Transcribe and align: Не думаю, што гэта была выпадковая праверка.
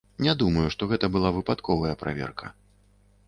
Не 0.27 0.33
думаю, 0.43 0.63
што 0.75 0.87
гэта 0.93 1.09
была 1.17 1.29
выпадковая 1.37 1.93
праверка. 2.05 2.53